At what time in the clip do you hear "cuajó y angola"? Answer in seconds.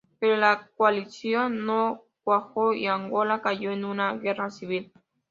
2.23-3.43